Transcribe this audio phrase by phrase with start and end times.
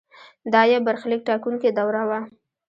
[0.53, 2.19] دا یو برخلیک ټاکونکې دوره وه.